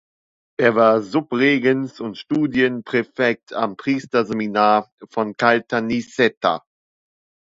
Er 0.57 0.73
war 0.73 1.03
Subregens 1.03 1.99
und 1.99 2.17
Studienpräfekt 2.17 3.53
am 3.53 3.77
Priesterseminar 3.77 4.91
von 5.11 5.37
Caltanissetta. 5.37 6.65